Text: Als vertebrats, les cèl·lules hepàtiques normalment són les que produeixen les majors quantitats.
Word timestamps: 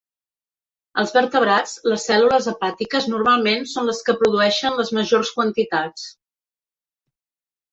Als 1.01 1.11
vertebrats, 1.17 1.75
les 1.91 2.05
cèl·lules 2.09 2.47
hepàtiques 2.51 3.07
normalment 3.11 3.69
són 3.75 3.87
les 3.91 4.01
que 4.09 4.17
produeixen 4.23 4.81
les 4.81 4.93
majors 5.01 5.33
quantitats. 5.37 6.11